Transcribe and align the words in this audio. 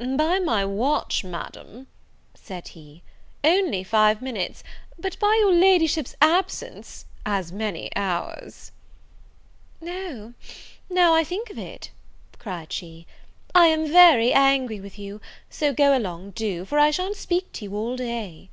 "By 0.00 0.38
my 0.38 0.64
watch, 0.64 1.24
Madam," 1.24 1.88
said 2.32 2.68
he, 2.68 3.02
"only 3.42 3.82
five 3.82 4.22
minutes, 4.22 4.62
but 4.96 5.18
by 5.18 5.36
your 5.40 5.52
Ladyship's 5.52 6.14
absence 6.22 7.04
as 7.26 7.50
many 7.50 7.90
hours." 7.96 8.70
"O! 9.82 10.34
now 10.88 11.14
I 11.14 11.24
think 11.24 11.50
of 11.50 11.58
it," 11.58 11.90
cried 12.38 12.72
she, 12.72 13.08
"I 13.56 13.66
am 13.66 13.90
very 13.90 14.32
angry 14.32 14.78
with 14.80 15.00
you; 15.00 15.20
so 15.50 15.72
go 15.72 15.98
along, 15.98 16.30
do; 16.30 16.64
for 16.64 16.78
I 16.78 16.92
sha'n't 16.92 17.16
speak 17.16 17.50
to 17.54 17.64
you 17.64 17.74
all 17.74 17.96
day." 17.96 18.50